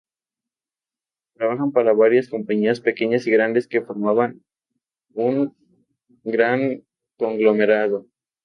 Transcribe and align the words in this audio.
Trabajaban 1.35 1.73
para 1.73 1.93
varias 1.93 2.27
compañías 2.27 2.81
-pequeñas 2.83 3.27
y 3.27 3.31
grandes- 3.37 3.67
que 3.67 3.81
formaban 3.83 4.43
un 5.13 5.55
gran 6.23 6.81
conglomerado. 7.17 8.07